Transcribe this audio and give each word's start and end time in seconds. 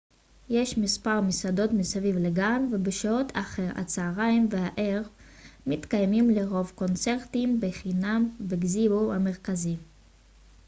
יש 0.49 0.77
מספר 0.77 1.21
מסעדות 1.21 1.71
מסביב 1.71 2.15
לגן 2.17 2.61
ובשעות 2.71 3.25
אחר 3.33 3.67
הצהריים 3.75 4.47
והערב 4.51 5.07
מתקיימים 5.67 6.29
לרוב 6.29 6.71
קונצרטים 6.75 7.59
בחינם 7.59 8.29
בגזיבו 8.39 9.13
המרכזי 9.13 9.75